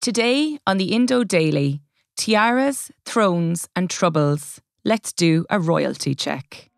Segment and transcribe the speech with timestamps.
[0.00, 1.82] Today on the Indo Daily,
[2.16, 4.58] tiaras, thrones, and troubles.
[4.82, 6.70] Let's do a royalty check.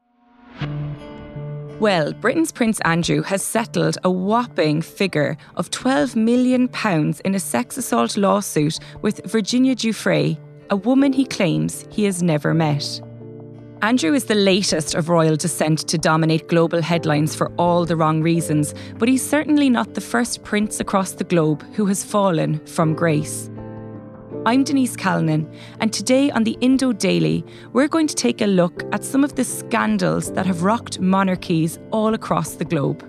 [1.78, 6.68] Well, Britain's Prince Andrew has settled a whopping figure of £12 million
[7.24, 10.36] in a sex assault lawsuit with Virginia Giuffre,
[10.70, 13.00] a woman he claims he has never met.
[13.82, 18.22] Andrew is the latest of royal descent to dominate global headlines for all the wrong
[18.22, 22.94] reasons, but he's certainly not the first prince across the globe who has fallen from
[22.94, 23.50] grace.
[24.46, 28.84] I'm Denise Calnan, and today on the Indo Daily, we're going to take a look
[28.92, 33.04] at some of the scandals that have rocked monarchies all across the globe.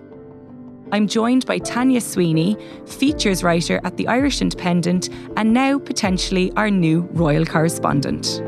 [0.91, 2.57] I'm joined by Tanya Sweeney,
[2.87, 8.41] features writer at the Irish Independent, and now potentially our new royal correspondent.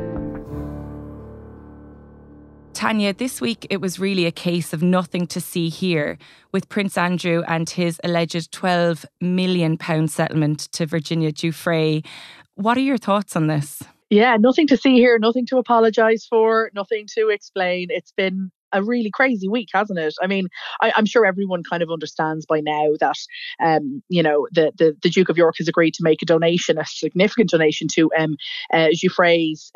[2.75, 6.17] Tanya, this week it was really a case of nothing to see here
[6.51, 9.77] with Prince Andrew and his alleged £12 million
[10.09, 12.05] settlement to Virginia Giuffre.
[12.55, 13.81] What are your thoughts on this?
[14.09, 17.87] Yeah, nothing to see here, nothing to apologise for, nothing to explain.
[17.89, 20.13] It's been a really crazy week, hasn't it?
[20.21, 20.47] I mean,
[20.81, 23.15] I, am sure everyone kind of understands by now that,
[23.63, 26.77] um, you know, the, the, the Duke of York has agreed to make a donation,
[26.77, 28.35] a significant donation to um,
[28.73, 28.89] uh,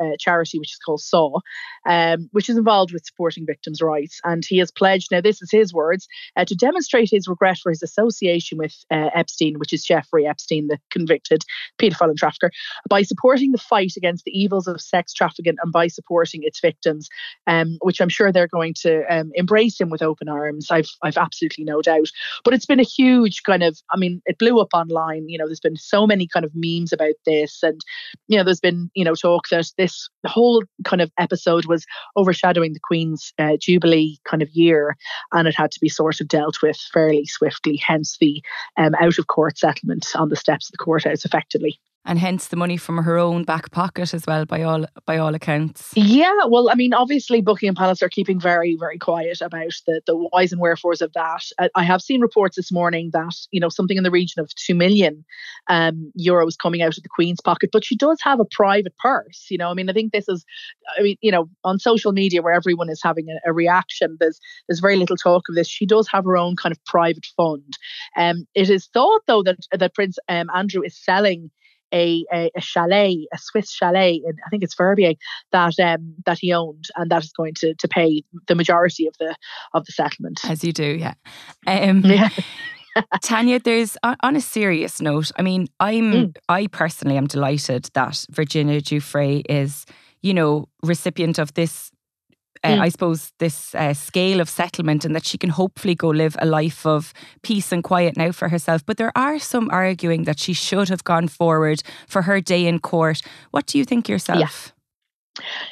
[0.04, 1.42] uh, charity, which is called SOAR,
[1.88, 4.20] um, which is involved with supporting victims' rights.
[4.24, 7.70] And he has pledged, now this is his words, uh, to demonstrate his regret for
[7.70, 11.44] his association with uh, Epstein, which is Jeffrey Epstein, the convicted
[11.82, 12.52] paedophile and trafficker,
[12.90, 17.08] by supporting the fight against the evils of sex trafficking and by supporting its victims,
[17.48, 20.70] um, which I'm sure they're going to to um, embrace him with open arms.
[20.72, 22.08] I've I've absolutely no doubt.
[22.44, 23.78] But it's been a huge kind of.
[23.92, 25.28] I mean, it blew up online.
[25.30, 27.80] You know, there's been so many kind of memes about this, and
[28.28, 31.86] you know, there's been you know talk that this whole kind of episode was
[32.16, 34.96] overshadowing the Queen's uh, Jubilee kind of year,
[35.34, 37.78] and it had to be sort of dealt with fairly swiftly.
[37.78, 38.42] Hence the
[38.78, 42.56] um, out of court settlement on the steps of the courthouse, effectively and hence the
[42.56, 45.94] money from her own back pocket as well by all by all accounts.
[45.96, 50.16] Yeah well i mean obviously buckingham palace are keeping very very quiet about the the
[50.16, 51.44] whys and wherefores of that.
[51.76, 54.74] I have seen reports this morning that you know something in the region of 2
[54.74, 55.24] million
[55.70, 59.46] um, euros coming out of the queen's pocket but she does have a private purse
[59.52, 59.70] you know?
[59.70, 60.44] I mean i think this is
[60.98, 64.40] i mean you know on social media where everyone is having a, a reaction there's
[64.68, 65.68] there's very little talk of this.
[65.68, 67.78] She does have her own kind of private fund.
[68.18, 71.52] Um, it is thought though that that prince um, andrew is selling
[71.94, 75.14] a, a, a, chalet, a Swiss chalet, in, I think it's Verbier,
[75.52, 79.16] that um, that he owned, and that is going to to pay the majority of
[79.20, 79.36] the
[79.74, 80.40] of the settlement.
[80.48, 81.14] As you do, yeah.
[81.68, 82.30] Um, yeah.
[83.22, 85.32] Tanya, there's on a serious note.
[85.38, 86.38] I mean, I'm mm.
[86.48, 89.86] I personally am delighted that Virginia Giuffre is,
[90.22, 91.92] you know, recipient of this
[92.64, 92.80] uh, mm.
[92.80, 96.46] I suppose, this uh, scale of settlement and that she can hopefully go live a
[96.46, 98.86] life of peace and quiet now for herself.
[98.86, 102.80] But there are some arguing that she should have gone forward for her day in
[102.80, 103.22] court.
[103.52, 104.40] What do you think yourself?
[104.40, 104.74] Yeah.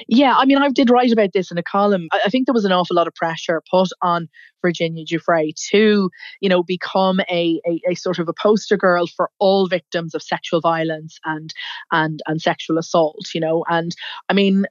[0.08, 2.08] Yeah, I mean, I did write about this in a column.
[2.14, 4.30] I think there was an awful lot of pressure put on
[4.62, 6.10] Virginia Giuffre to,
[6.42, 10.24] you know, become a, a, a, sort of a poster girl for all victims of
[10.24, 11.54] sexual violence and
[11.92, 13.34] and and sexual assault.
[13.34, 13.96] You know, and
[14.30, 14.66] I mean,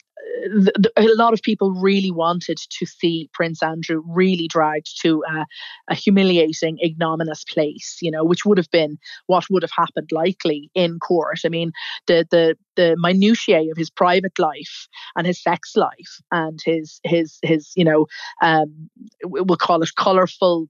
[0.96, 5.46] a lot of people really wanted to see Prince Andrew really dragged to a,
[5.88, 10.70] a, humiliating, ignominious place, you know, which would have been what would have happened likely
[10.74, 11.40] in court.
[11.44, 11.72] I mean,
[12.06, 17.38] the the the minutiae of his private life and his sex life and his his
[17.42, 18.06] his you know
[18.42, 18.90] um,
[19.24, 20.68] we'll call it colorful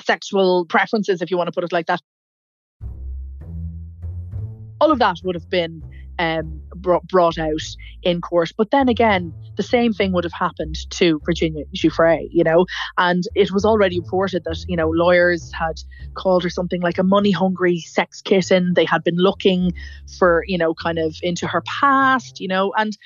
[0.00, 2.00] sexual preferences, if you want to put it like that.
[4.80, 5.82] All of that would have been
[6.18, 7.62] um, brought, out
[8.02, 8.52] in court.
[8.56, 12.66] But then again, the same thing would have happened to Virginia Giuffre, you know,
[12.98, 15.80] and it was already reported that, you know, lawyers had
[16.14, 18.72] called her something like a money hungry sex kitten.
[18.74, 19.72] They had been looking
[20.18, 22.96] for, you know, kind of into her past, you know, and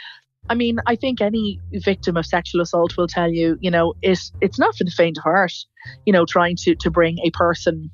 [0.49, 4.21] I mean, I think any victim of sexual assault will tell you, you know, it,
[4.41, 5.53] it's not for the faint of heart,
[6.05, 7.91] you know, trying to, to bring a person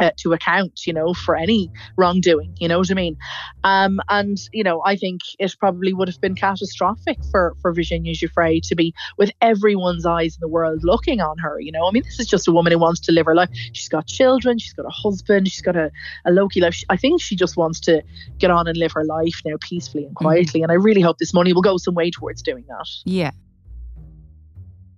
[0.00, 2.54] uh, to account, you know, for any wrongdoing.
[2.58, 3.16] You know what I mean?
[3.64, 8.14] Um, and you know, I think it probably would have been catastrophic for for Virginia
[8.14, 11.60] Giuffre to be with everyone's eyes in the world looking on her.
[11.60, 13.50] You know, I mean, this is just a woman who wants to live her life.
[13.72, 15.90] She's got children, she's got a husband, she's got a,
[16.24, 16.82] a Loki life.
[16.88, 18.02] I think she just wants to
[18.38, 20.24] get on and live her life now peacefully and mm-hmm.
[20.24, 20.60] quietly.
[20.60, 20.70] Mm-hmm.
[20.70, 22.88] And I really hope this money will go some way towards doing that.
[23.04, 23.30] Yeah,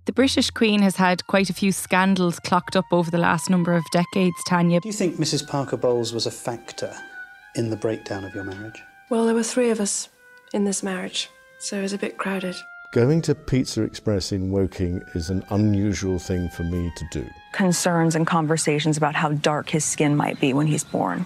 [0.07, 3.75] the British Queen has had quite a few scandals clocked up over the last number
[3.75, 4.81] of decades, Tanya.
[4.81, 5.47] Do you think Mrs.
[5.47, 6.95] Parker Bowles was a factor
[7.55, 8.83] in the breakdown of your marriage?
[9.11, 10.09] Well, there were three of us
[10.53, 12.57] in this marriage, so it was a bit crowded.
[12.93, 17.29] Going to Pizza Express in Woking is an unusual thing for me to do.
[17.53, 21.25] Concerns and conversations about how dark his skin might be when he's born.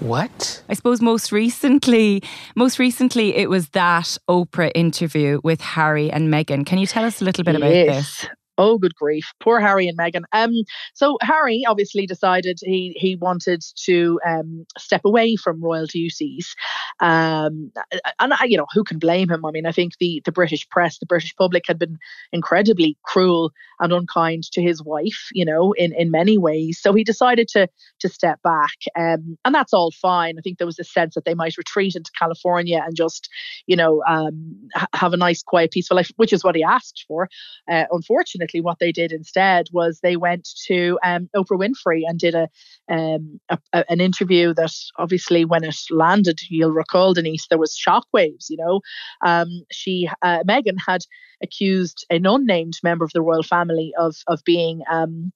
[0.00, 0.62] What?
[0.68, 2.22] I suppose most recently,
[2.56, 6.64] most recently it was that Oprah interview with Harry and Meghan.
[6.64, 8.26] Can you tell us a little bit about this?
[8.60, 9.32] Oh, good grief!
[9.40, 10.24] Poor Harry and Meghan.
[10.32, 10.52] Um,
[10.94, 16.54] so Harry obviously decided he he wanted to um step away from royal duties,
[17.00, 17.72] um,
[18.20, 19.44] and you know who can blame him?
[19.44, 21.96] I mean, I think the the British press, the British public, had been
[22.32, 26.78] incredibly cruel and unkind to his wife, you know, in in many ways.
[26.80, 27.68] So he decided to
[28.00, 30.34] to step back, um, and that's all fine.
[30.38, 33.28] I think there was a sense that they might retreat into California and just,
[33.66, 37.28] you know, um, have a nice, quiet, peaceful life, which is what he asked for.
[37.70, 42.18] Uh, unfortunately unfortunately, what they did instead was they went to um, Oprah Winfrey and
[42.18, 42.48] did a,
[42.88, 47.76] um, a, a, an interview that obviously, when it landed, you'll recall Denise, there was
[47.76, 48.46] shockwaves.
[48.48, 48.80] You know,
[49.24, 50.42] um, she uh,
[50.86, 51.02] had
[51.42, 55.32] accused an unnamed member of the royal family of of being um,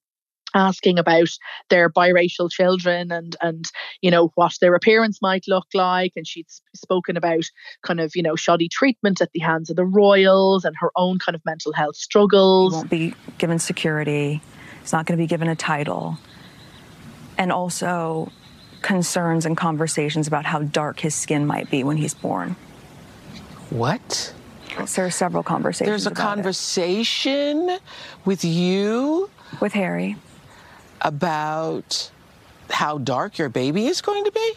[0.54, 1.28] asking about
[1.68, 3.70] their biracial children and and
[4.00, 6.12] you know what their appearance might look like.
[6.16, 7.44] And she'd spoken about
[7.82, 11.18] kind of you know shoddy treatment at the hands of the royals and her own
[11.18, 12.72] kind of mental health struggles.
[12.72, 14.40] he won't be given security.
[14.80, 16.18] He's not going to be given a title.
[17.36, 18.30] And also
[18.82, 22.54] concerns and conversations about how dark his skin might be when he's born.
[23.70, 24.32] What?
[24.94, 27.82] There are several conversations there's a conversation it.
[28.24, 29.30] with you?
[29.60, 30.16] With harry
[31.00, 32.10] about
[32.70, 34.54] how dark your baby is going to be?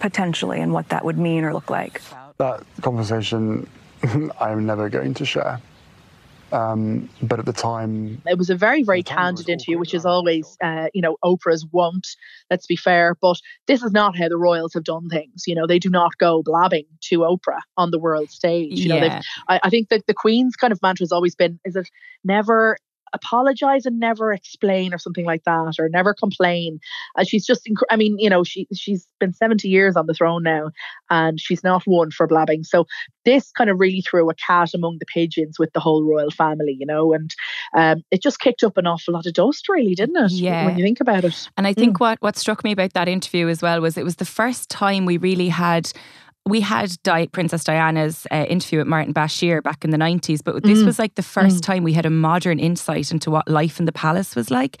[0.00, 2.00] Potentially, and what that would mean or look like.
[2.38, 3.68] That conversation
[4.40, 5.60] I'm never going to share.
[6.50, 10.56] Um, but at the time, it was a very, very candid interview, which is always,
[10.62, 12.06] uh, you know, Oprah's wont.
[12.50, 13.36] Let's be fair, but
[13.66, 15.44] this is not how the royals have done things.
[15.46, 18.78] You know, they do not go blabbing to Oprah on the world stage.
[18.80, 19.08] You yeah.
[19.08, 21.90] know, I, I think that the Queen's kind of mantra has always been: is it
[22.24, 22.78] never
[23.12, 26.78] apologize and never explain or something like that or never complain.
[27.16, 30.14] And she's just inc- i mean you know she she's been 70 years on the
[30.14, 30.70] throne now
[31.10, 32.64] and she's not one for blabbing.
[32.64, 32.86] So
[33.24, 36.76] this kind of really threw a cat among the pigeons with the whole royal family
[36.78, 37.34] you know and
[37.76, 40.66] um, it just kicked up an awful lot of dust really didn't it yeah.
[40.66, 41.48] when you think about it?
[41.56, 42.00] And i think mm.
[42.00, 45.04] what what struck me about that interview as well was it was the first time
[45.04, 45.92] we really had
[46.48, 50.62] we had Di- Princess Diana's uh, interview with Martin Bashir back in the 90s, but
[50.62, 50.86] this mm.
[50.86, 51.62] was like the first mm.
[51.62, 54.78] time we had a modern insight into what life in the palace was like.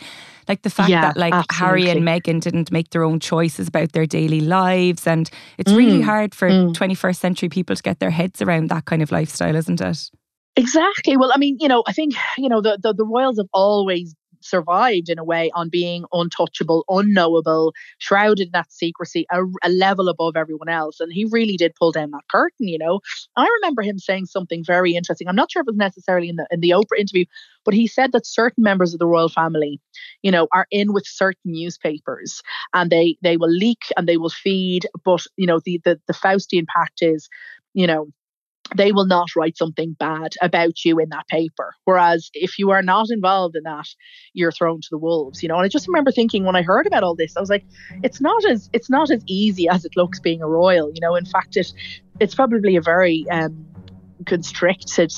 [0.48, 1.84] Like the fact yeah, that like absolutely.
[1.84, 5.06] Harry and Meghan didn't make their own choices about their daily lives.
[5.06, 5.76] And it's mm.
[5.76, 7.16] really hard for 21st mm.
[7.16, 10.10] century people to get their heads around that kind of lifestyle, isn't it?
[10.56, 11.16] Exactly.
[11.16, 14.14] Well, I mean, you know, I think, you know, the, the, the royals have always
[14.48, 20.08] survived in a way on being untouchable, unknowable, shrouded in that secrecy, a, a, level
[20.08, 21.00] above everyone else.
[21.00, 23.00] And he really did pull down that curtain, you know.
[23.36, 25.28] I remember him saying something very interesting.
[25.28, 27.24] I'm not sure if it was necessarily in the in the Oprah interview,
[27.64, 29.80] but he said that certain members of the royal family,
[30.22, 34.30] you know, are in with certain newspapers and they they will leak and they will
[34.30, 37.28] feed, but you know, the the, the Faustian pact is,
[37.74, 38.08] you know,
[38.76, 41.74] they will not write something bad about you in that paper.
[41.84, 43.86] Whereas if you are not involved in that,
[44.34, 45.56] you're thrown to the wolves, you know.
[45.56, 47.64] And I just remember thinking when I heard about all this, I was like,
[48.02, 51.14] it's not as it's not as easy as it looks being a royal, you know.
[51.14, 51.72] In fact, it
[52.20, 53.66] it's probably a very um,
[54.26, 55.12] constricted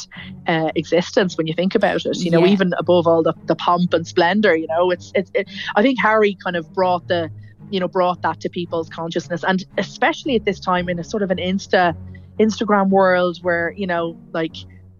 [0.47, 2.19] uh, existence when you think about it.
[2.19, 2.53] You know, yeah.
[2.53, 5.31] even above all the, the pomp and splendor, you know, it's it's.
[5.35, 7.31] It, I think Harry kind of brought the
[7.71, 11.23] you know brought that to people's consciousness, and especially at this time in a sort
[11.23, 11.97] of an insta
[12.41, 14.55] Instagram world where, you know, like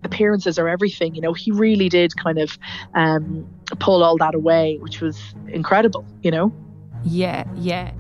[0.05, 2.59] appearances are everything, you know, he really did kind of
[2.95, 6.53] um, pull all that away, which was incredible, you know?
[7.05, 7.93] Yeah, yeah.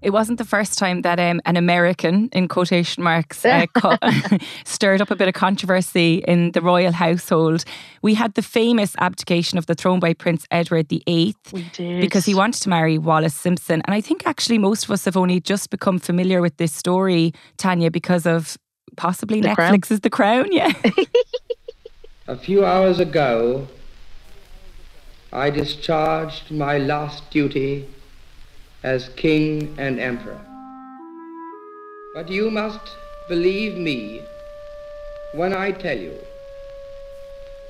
[0.00, 3.96] It wasn't the first time that um, an American, in quotation marks, uh, co-
[4.64, 7.64] stirred up a bit of controversy in the royal household.
[8.02, 11.34] We had the famous abdication of the throne by Prince Edward VIII
[12.00, 13.82] because he wanted to marry Wallis Simpson.
[13.86, 17.32] And I think actually most of us have only just become familiar with this story,
[17.56, 18.56] Tanya, because of
[18.96, 20.52] possibly The Netflix's The Crown.
[20.52, 20.72] Yeah.
[22.28, 23.66] A few hours ago,
[25.32, 27.88] I discharged my last duty
[28.82, 30.40] as king and emperor.
[32.14, 32.80] But you must
[33.28, 34.22] believe me
[35.32, 36.16] when I tell you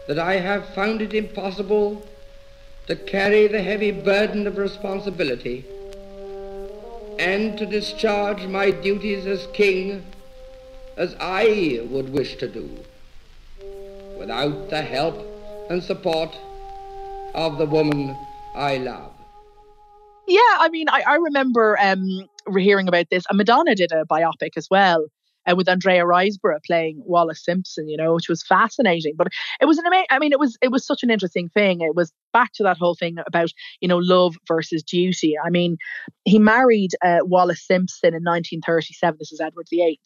[0.07, 2.07] that I have found it impossible
[2.87, 5.65] to carry the heavy burden of responsibility
[7.19, 10.05] and to discharge my duties as king
[10.97, 12.69] as I would wish to do
[14.19, 15.17] without the help
[15.69, 16.37] and support
[17.35, 18.17] of the woman
[18.55, 19.18] I love.
[20.29, 23.25] Yeah, I mean, I, I remember um, hearing about this.
[23.31, 25.07] And Madonna did a biopic as well
[25.51, 29.15] uh, with Andrea Riseborough playing Wallis Simpson, you know, which was fascinating.
[29.17, 30.07] But it was an amazing.
[30.11, 31.81] I mean, it was it was such an interesting thing.
[31.81, 35.35] It was back to that whole thing about you know love versus duty.
[35.43, 35.79] I mean,
[36.27, 39.17] he married uh, Wallis Simpson in 1937.
[39.19, 39.99] This is Edward VIII,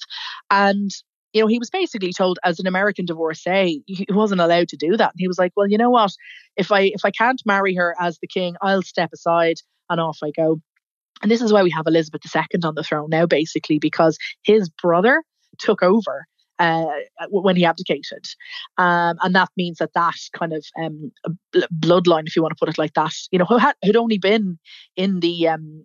[0.53, 0.91] and
[1.33, 4.97] you know, he was basically told as an American divorcee, he wasn't allowed to do
[4.99, 5.13] that.
[5.13, 6.13] And he was like, well, you know what?
[6.57, 9.57] If I if I can't marry her as the king, I'll step aside
[9.93, 10.61] and off I go.
[11.23, 14.69] And this is why we have Elizabeth II on the throne now, basically, because his
[14.69, 15.23] brother
[15.59, 16.27] took over
[16.59, 16.87] uh,
[17.31, 18.25] when he abdicated.
[18.79, 21.13] Um, and that means that that kind of um,
[21.81, 24.19] bloodline, if you want to put it like that, you know, who had, who'd only
[24.19, 24.59] been
[24.97, 25.85] in the, um,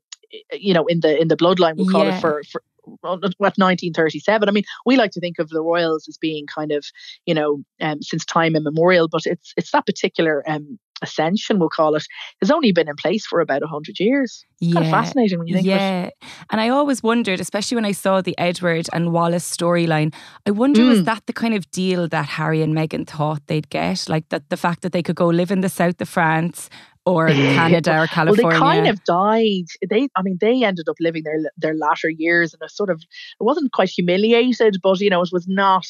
[0.52, 2.18] you know, in the in the bloodline, we'll call Yeah.
[2.18, 2.64] it for, for
[3.02, 6.86] what 1937 i mean we like to think of the royals as being kind of
[7.26, 11.96] you know um, since time immemorial but it's it's that particular um ascension we'll call
[11.96, 12.04] it
[12.42, 15.56] has only been in place for about 100 years it's kind of fascinating when you
[15.56, 16.10] think of it yeah.
[16.50, 20.14] And I always wondered, especially when I saw the Edward and Wallis storyline,
[20.48, 21.06] I wonder was Mm.
[21.06, 24.10] that the kind of deal that Harry and Meghan thought they'd get?
[24.10, 26.70] Like that the fact that they could go live in the south of France
[27.06, 27.28] or
[27.60, 28.48] Canada or California.
[28.48, 29.68] Well, they kind of died.
[29.88, 32.98] They, I mean, they ended up living their their latter years in a sort of.
[33.40, 35.86] It wasn't quite humiliated, but you know, it was not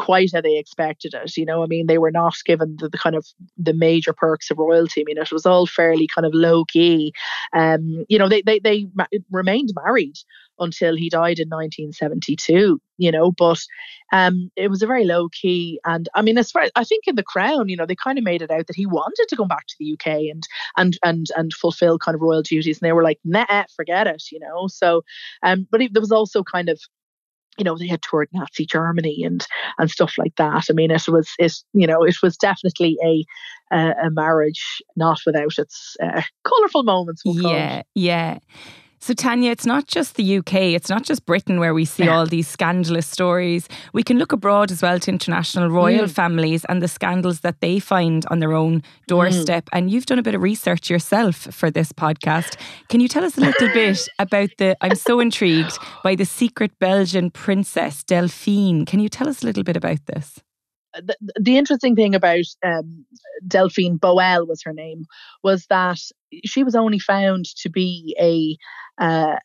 [0.00, 1.36] quite how they expected it.
[1.36, 3.26] You know, I mean, they were not given the, the kind of
[3.58, 5.02] the major perks of royalty.
[5.02, 7.12] I mean, it was all fairly kind of low key.
[7.52, 10.16] Um, you know, they they they ma- remained married
[10.58, 12.80] until he died in 1972.
[12.96, 13.60] You know, but
[14.12, 15.80] um, it was a very low key.
[15.84, 18.24] And I mean, as far I think in the Crown, you know, they kind of
[18.24, 20.42] made it out that he wanted to come back to the UK and
[20.78, 24.24] and and and fulfill kind of royal duties, and they were like, nah, forget it.
[24.32, 25.02] You know, so
[25.42, 26.80] um, but there was also kind of
[27.58, 29.46] you know they had toured Nazi Germany and
[29.78, 30.66] and stuff like that.
[30.70, 33.24] I mean, it was it you know it was definitely a
[33.72, 37.22] a, marriage not without its uh, colourful moments.
[37.24, 37.56] We'll call it.
[37.56, 38.38] Yeah, yeah.
[39.02, 42.26] So, Tanya, it's not just the UK, it's not just Britain where we see all
[42.26, 43.66] these scandalous stories.
[43.94, 46.10] We can look abroad as well to international royal Mm.
[46.10, 49.70] families and the scandals that they find on their own doorstep.
[49.72, 52.56] And you've done a bit of research yourself for this podcast.
[52.90, 56.72] Can you tell us a little bit about the, I'm so intrigued by the secret
[56.78, 58.84] Belgian princess, Delphine.
[58.84, 60.40] Can you tell us a little bit about this?
[60.94, 63.04] The, the interesting thing about um,
[63.46, 65.04] Delphine Boel was her name
[65.42, 65.98] was that
[66.44, 68.56] she was only found to be a
[69.02, 69.36] uh,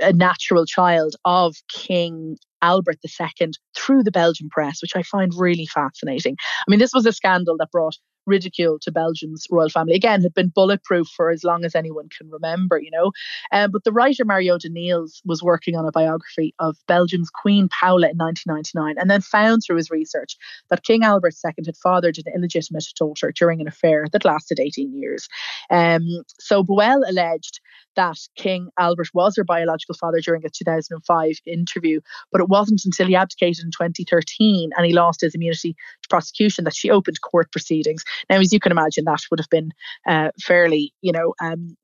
[0.00, 5.66] a natural child of King Albert II through the Belgian press, which I find really
[5.66, 6.36] fascinating.
[6.40, 7.96] I mean, this was a scandal that brought
[8.26, 9.94] ridicule to Belgium's royal family.
[9.94, 13.12] Again, had been bulletproof for as long as anyone can remember, you know.
[13.52, 18.10] Um, but the writer Mario Niels was working on a biography of Belgium's Queen Paola
[18.10, 20.36] in 1999 and then found through his research
[20.68, 24.98] that King Albert II had fathered an illegitimate daughter during an affair that lasted 18
[25.00, 25.28] years.
[25.70, 26.06] Um,
[26.38, 27.60] so Boel alleged
[27.96, 32.00] that King Albert was her biological father during a 2005 interview,
[32.32, 36.64] but it wasn't until he abdicated in 2013 and he lost his immunity to prosecution
[36.64, 38.04] that she opened court proceedings.
[38.28, 39.70] Now, as you can imagine, that would have been
[40.06, 41.76] uh, fairly, you know, um,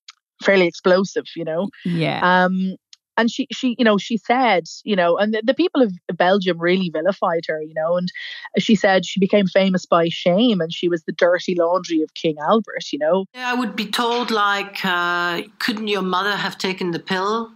[0.43, 1.69] fairly explosive, you know.
[1.85, 2.21] Yeah.
[2.23, 2.77] Um,
[3.19, 6.59] and she, she, you know, she said, you know, and the, the people of Belgium
[6.59, 8.13] really vilified her, you know, and
[8.59, 12.37] she said she became famous by shame, and she was the dirty laundry of King
[12.47, 13.25] Albert, you know.
[13.35, 17.53] I would be told, like, uh, couldn't your mother have taken the pill?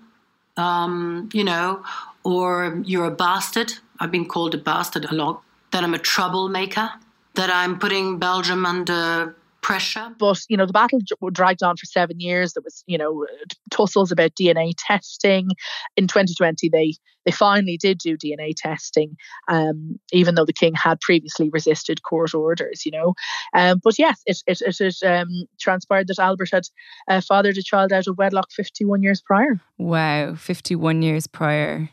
[0.56, 1.82] Um, you know,
[2.24, 3.74] or you're a bastard.
[3.98, 5.42] I've been called a bastard a lot.
[5.72, 6.90] That I'm a troublemaker.
[7.34, 10.14] That I'm putting Belgium under pressure.
[10.18, 11.00] But, you know, the battle
[11.32, 12.52] dragged on for seven years.
[12.52, 13.26] There was, you know,
[13.70, 15.48] tussles about DNA testing.
[15.96, 16.94] In 2020, they
[17.26, 19.16] they finally did do DNA testing,
[19.48, 23.14] um, even though the king had previously resisted court orders, you know.
[23.54, 25.28] Um, but yes, it, it, it, it um,
[25.60, 26.64] transpired that Albert had
[27.08, 29.60] uh, fathered a child out of wedlock 51 years prior.
[29.76, 31.90] Wow, 51 years prior.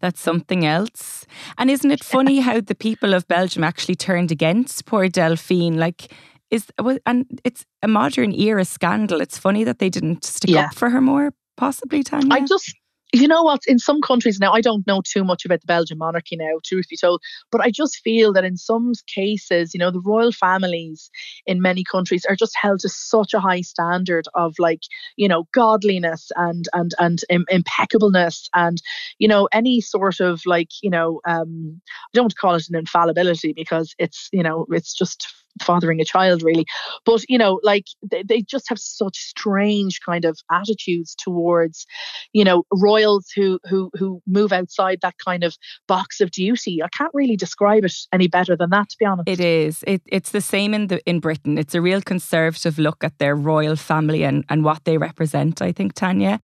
[0.00, 1.26] That's something else.
[1.56, 5.78] And isn't it funny how the people of Belgium actually turned against poor Delphine?
[5.78, 6.12] Like,
[6.50, 6.66] is
[7.04, 9.20] and it's a modern era scandal.
[9.20, 10.66] It's funny that they didn't stick yeah.
[10.66, 12.32] up for her more, possibly, Tanya.
[12.32, 12.74] I just
[13.12, 13.60] you know what?
[13.66, 16.88] In some countries now, I don't know too much about the Belgian monarchy now, truth
[16.88, 21.10] be told, but I just feel that in some cases, you know, the royal families
[21.46, 24.82] in many countries are just held to such a high standard of like,
[25.16, 28.80] you know, godliness and and and Im- impeccableness and
[29.18, 32.68] you know any sort of like, you know, um, I don't want to call it
[32.68, 35.26] an infallibility because it's you know it's just
[35.62, 36.66] fathering a child really.
[37.04, 41.86] But you know like they, they just have such strange kind of attitudes towards
[42.32, 46.82] you know royals who who who move outside that kind of box of duty.
[46.82, 49.28] I can't really describe it any better than that to be honest.
[49.28, 49.84] It is.
[49.86, 51.58] It, it's the same in the in britain.
[51.58, 55.72] It's a real conservative look at their royal family and and what they represent i
[55.72, 56.40] think tanya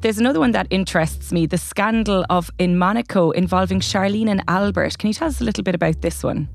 [0.00, 4.98] there's another one that interests me the scandal of in Monaco involving Charlene and Albert.
[4.98, 6.48] Can you tell us a little bit about this one?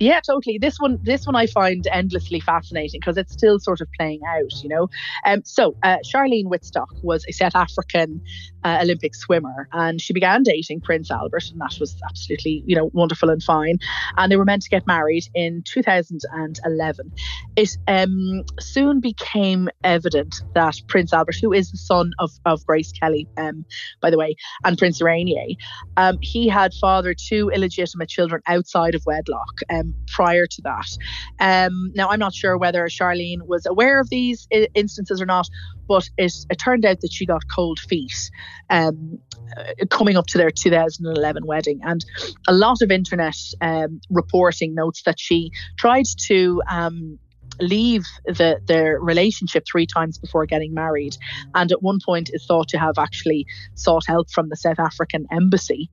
[0.00, 0.58] Yeah, totally.
[0.58, 4.62] This one, this one I find endlessly fascinating because it's still sort of playing out,
[4.62, 4.88] you know.
[5.26, 8.20] Um, so uh, Charlene Wittstock was a South African
[8.62, 12.90] uh, Olympic swimmer, and she began dating Prince Albert, and that was absolutely, you know,
[12.92, 13.78] wonderful and fine.
[14.16, 17.12] And they were meant to get married in 2011.
[17.56, 22.92] It um, soon became evident that Prince Albert, who is the son of, of Grace
[22.92, 23.64] Kelly, um,
[24.00, 25.56] by the way, and Prince Rainier,
[25.96, 29.54] um, he had fathered two illegitimate children outside of wedlock.
[29.70, 30.98] Um, prior to that.
[31.40, 35.48] Um, now, I'm not sure whether Charlene was aware of these I- instances or not,
[35.86, 38.30] but it, it, turned out that she got cold feet
[38.70, 39.18] um,
[39.56, 41.80] uh, coming up to their 2011 wedding.
[41.82, 42.04] And
[42.46, 47.18] a lot of internet um, reporting notes that she tried to um,
[47.60, 51.16] leave the their relationship three times before getting married
[51.54, 55.26] and at one point is thought to have actually sought help from the South African
[55.32, 55.90] embassy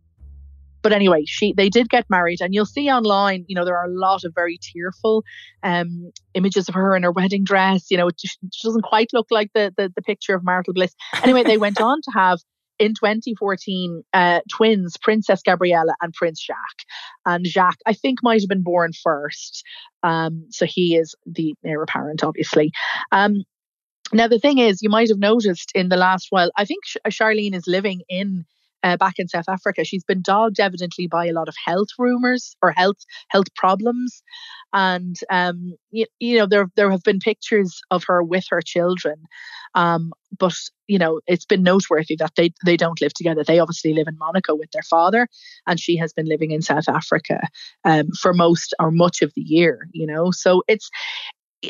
[0.86, 3.88] but anyway, she they did get married, and you'll see online, you know, there are
[3.88, 5.24] a lot of very tearful
[5.64, 7.90] um, images of her in her wedding dress.
[7.90, 10.94] You know, it just, doesn't quite look like the, the the picture of marital bliss.
[11.24, 12.38] Anyway, they went on to have
[12.78, 16.86] in 2014 uh, twins princess gabriella and prince jacques
[17.26, 19.64] and jacques i think might have been born first
[20.04, 22.74] um, so he is the heir apparent obviously
[23.14, 23.44] um,
[24.12, 27.56] now the thing is you might have noticed in the last while i think charlene
[27.56, 28.44] is living in
[28.86, 29.84] uh, back in South Africa.
[29.84, 34.22] She's been dogged evidently by a lot of health rumors or health health problems,
[34.74, 39.16] and um, you, you know there there have been pictures of her with her children,
[39.74, 40.54] um, but
[40.88, 43.44] you know it's been noteworthy that they they don't live together.
[43.44, 45.28] They obviously live in Monaco with their father,
[45.66, 47.42] and she has been living in South Africa
[47.86, 49.88] um, for most or much of the year.
[49.94, 50.92] You know, so it's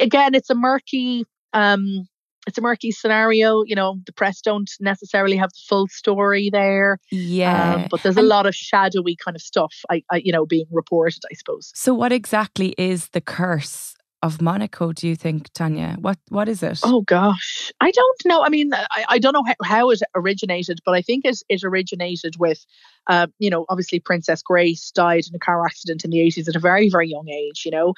[0.01, 1.23] again it's a murky
[1.54, 2.08] um,
[2.45, 3.63] it's a murky scenario.
[3.63, 6.99] You know, the press don't necessarily have the full story there.
[7.12, 9.73] Yeah, um, but there's a and lot of shadowy kind of stuff.
[9.89, 11.23] I, I, you know, being reported.
[11.29, 11.71] I suppose.
[11.75, 13.95] So, what exactly is the curse?
[14.23, 15.97] Of Monaco, do you think, Tanya?
[15.99, 16.79] What what is it?
[16.84, 18.43] Oh gosh, I don't know.
[18.43, 21.63] I mean, I, I don't know how, how it originated, but I think it, it
[21.63, 22.65] originated with,
[23.08, 26.55] uh, you know, obviously Princess Grace died in a car accident in the 80s at
[26.55, 27.93] a very very young age, you know,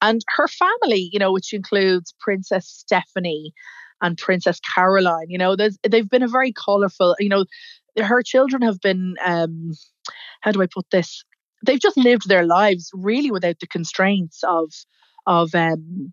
[0.00, 3.52] and her family, you know, which includes Princess Stephanie,
[4.02, 5.30] and Princess Caroline.
[5.30, 7.16] You know, they've been a very colourful.
[7.18, 7.44] You know,
[7.98, 9.14] her children have been.
[9.24, 9.72] Um,
[10.42, 11.24] how do I put this?
[11.64, 14.72] They've just lived their lives really without the constraints of
[15.26, 16.12] of um,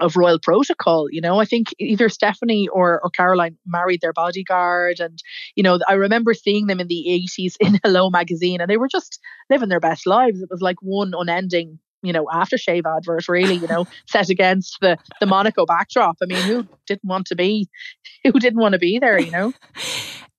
[0.00, 1.06] of royal protocol.
[1.10, 5.00] You know, I think either Stephanie or, or Caroline married their bodyguard.
[5.00, 5.18] And,
[5.54, 8.88] you know, I remember seeing them in the 80s in Hello magazine and they were
[8.88, 9.18] just
[9.50, 10.40] living their best lives.
[10.40, 14.96] It was like one unending you know aftershave advert really you know set against the
[15.20, 17.68] the monaco backdrop i mean who didn't want to be
[18.24, 19.52] who didn't want to be there you know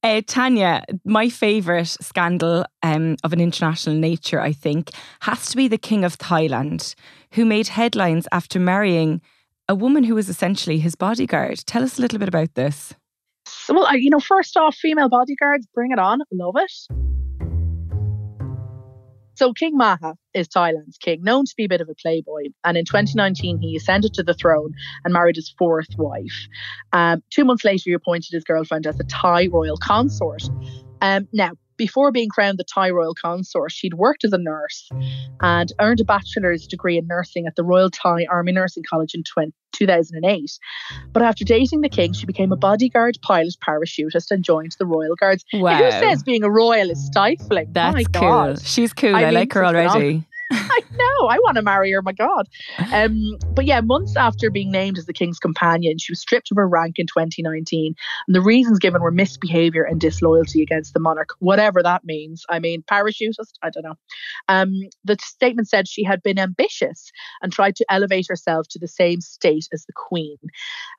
[0.03, 5.67] uh, Tanya, my favourite scandal um, of an international nature, I think, has to be
[5.67, 6.93] the King of Thailand,
[7.34, 9.21] who made headlines after marrying
[9.67, 11.60] a woman who was essentially his bodyguard.
[11.65, 12.93] Tell us a little bit about this.
[13.69, 16.21] Well, you know, first off, female bodyguards, bring it on.
[16.32, 17.16] Love it.
[19.38, 22.45] So King Maha is Thailand's king, known to be a bit of a playboy.
[22.63, 24.73] And in 2019, he ascended to the throne
[25.06, 26.47] and married his fourth wife.
[26.91, 30.41] Um, two months later, he appointed his girlfriend as a Thai royal consort.
[31.02, 34.90] Um, now, before being crowned the Thai royal consort, she'd worked as a nurse
[35.42, 39.24] and earned a bachelor's degree in nursing at the Royal Thai Army Nursing College in
[39.24, 40.60] 20, 2008.
[41.13, 45.16] But after dating the king, she became a bodyguard, pilot, parachutist, and joined the Royal
[45.16, 45.46] Guards.
[45.54, 45.78] Wow.
[45.78, 47.68] Who says being a royal is stifling?
[47.72, 48.56] That's cool.
[48.58, 49.16] She's cool.
[49.16, 50.26] I, mean, like her already.
[50.52, 51.16] I know.
[51.25, 52.01] I want to marry her.
[52.01, 52.47] My God.
[52.97, 56.58] Um, but yeah, months after being named as the king's companion, she was stripped of
[56.58, 57.93] her rank in 2019,
[58.27, 62.45] and the reasons given were misbehavior and disloyalty against the monarch, whatever that means.
[62.49, 63.53] I mean, parachutist.
[63.62, 63.95] I don't know.
[64.47, 68.88] Um, the statement said she had been ambitious and tried to elevate herself to the
[68.88, 70.38] same state as the queen.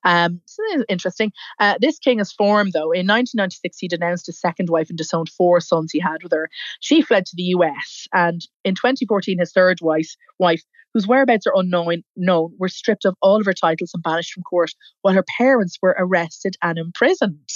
[0.05, 1.33] Um, so is interesting.
[1.59, 2.93] Uh, this king has formed, though.
[2.93, 6.49] In 1996, he denounced his second wife and disowned four sons he had with her.
[6.81, 10.08] She fled to the US, and in 2014, his third wife,
[10.39, 10.63] wife
[10.95, 14.43] whose whereabouts are unknown, known, were stripped of all of her titles and banished from
[14.43, 14.71] court,
[15.03, 17.49] while her parents were arrested and imprisoned.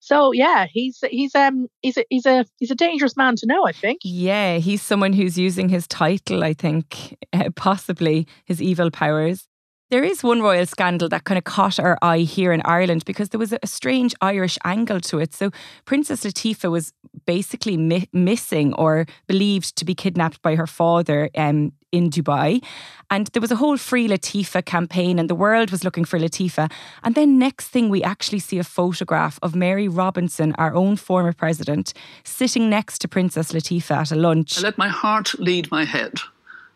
[0.00, 3.66] So yeah, he's he's um he's a he's a he's a dangerous man to know.
[3.66, 4.00] I think.
[4.02, 9.46] Yeah, he's someone who's using his title, I think, uh, possibly his evil powers.
[9.90, 13.30] There is one royal scandal that kind of caught our eye here in Ireland because
[13.30, 15.34] there was a strange Irish angle to it.
[15.34, 15.50] So,
[15.84, 16.92] Princess Latifa was
[17.26, 22.62] basically mi- missing or believed to be kidnapped by her father um, in Dubai.
[23.10, 26.70] And there was a whole Free Latifa campaign, and the world was looking for Latifa.
[27.02, 31.32] And then, next thing, we actually see a photograph of Mary Robinson, our own former
[31.32, 34.58] president, sitting next to Princess Latifa at a lunch.
[34.58, 36.14] I let my heart lead my head.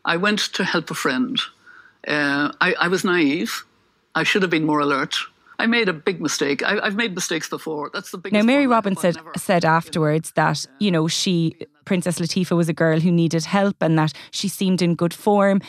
[0.04, 1.38] I went to help a friend.
[2.06, 3.64] Uh, I, I, was naive.
[4.14, 5.16] I should have been more alert.
[5.58, 6.62] I made a big mistake.
[6.62, 7.90] I, have made mistakes before.
[7.92, 8.34] That's the biggest.
[8.34, 13.00] Now, Mary Robinson said, said afterwards that you know she Princess Latifa was a girl
[13.00, 15.60] who needed help and that she seemed in good form.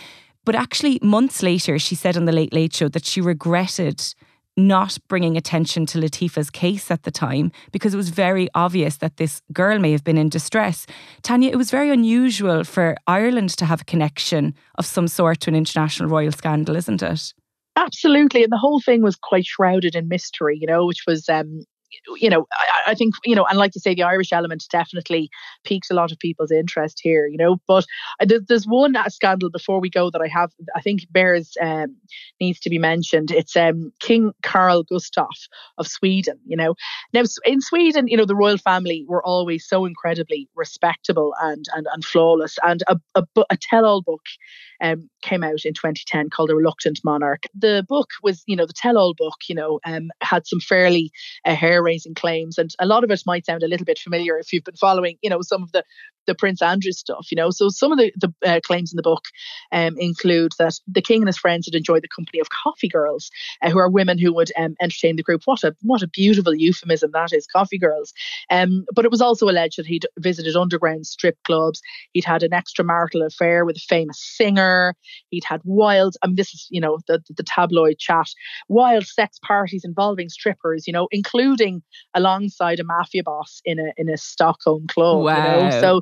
[0.46, 4.14] But actually, months later, she said on the Late Late Show that she regretted
[4.58, 9.18] not bringing attention to Latifa's case at the time because it was very obvious that
[9.18, 10.86] this girl may have been in distress.
[11.24, 15.50] Tanya, it was very unusual for Ireland to have a connection of some sort to
[15.50, 17.34] an international royal scandal, isn't it?
[17.76, 21.62] Absolutely, and the whole thing was quite shrouded in mystery, you know, which was um,
[22.18, 25.30] you know, I, I, think, you know, and like you say, the Irish element definitely
[25.64, 27.58] piqued a lot of people's interest here, you know.
[27.68, 27.86] But
[28.26, 31.96] there's, there's one scandal before we go that I have, I think bears um,
[32.40, 33.32] needs to be mentioned.
[33.32, 36.76] It's um, King Carl Gustaf of Sweden, you know.
[37.14, 41.88] Now, in Sweden, you know, the royal family were always so incredibly respectable and and,
[41.94, 42.58] and flawless.
[42.64, 44.24] And a, a, a tell all book
[44.82, 47.44] um, came out in 2010 called The Reluctant Monarch.
[47.54, 51.12] The book was, you know, the tell all book, you know, um, had some fairly
[51.46, 52.58] uh, hair raising claims.
[52.58, 55.18] And a lot of it might sound a little bit familiar if you've been following,
[55.22, 55.84] you know, some of the
[56.28, 57.50] the Prince Andrew stuff, you know.
[57.50, 59.26] So some of the, the uh, claims in the book
[59.72, 63.30] um, include that the king and his friends had enjoyed the company of coffee girls,
[63.62, 65.42] uh, who are women who would um, entertain the group.
[65.46, 68.14] What a what a beautiful euphemism that is, coffee girls.
[68.50, 71.82] Um, but it was also alleged that he'd visited underground strip clubs.
[72.14, 74.96] He'd had an extramarital affair with a famous singer.
[75.30, 76.16] He'd had wild.
[76.22, 78.28] I mean, this is you know the the tabloid chat.
[78.70, 80.88] Wild sex parties involving strippers.
[80.88, 81.84] You know, including
[82.14, 85.24] alongside a mafia boss in a in a Stockholm club.
[85.24, 85.58] Wow.
[85.58, 86.02] You know, so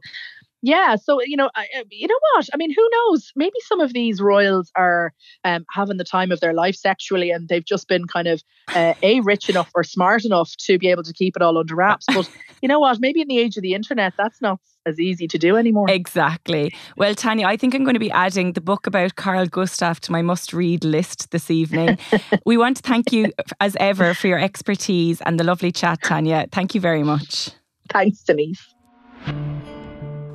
[0.63, 2.49] yeah so you know I, you know what?
[2.53, 3.31] I mean who knows?
[3.35, 7.47] Maybe some of these royals are um, having the time of their life sexually and
[7.47, 11.03] they've just been kind of uh, a rich enough or smart enough to be able
[11.03, 12.05] to keep it all under wraps.
[12.07, 12.29] But
[12.61, 12.99] you know what?
[12.99, 15.89] Maybe in the age of the internet that's not as easy to do anymore.
[15.89, 16.73] Exactly.
[16.97, 20.11] Well tanya i think i'm going to be adding the book about carl gustaf to
[20.11, 21.97] my must read list this evening.
[22.45, 26.47] We want to thank you as ever for your expertise and the lovely chat tanya.
[26.51, 27.51] Thank you very much.
[27.89, 28.73] Thanks denise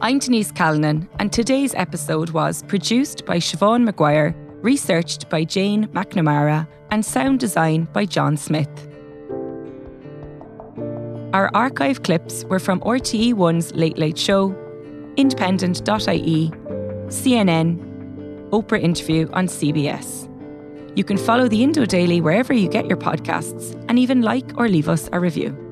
[0.01, 4.33] I'm Denise Calnan, and today's episode was produced by Siobhan McGuire,
[4.63, 8.71] researched by Jane McNamara, and sound design by John Smith.
[11.33, 14.55] Our archive clips were from RTE1's Late Late Show,
[15.17, 16.53] Independent.ie,
[17.09, 20.29] CNN, Oprah interview on CBS.
[20.97, 24.69] You can follow the Indo Daily wherever you get your podcasts and even like or
[24.69, 25.68] leave us a review.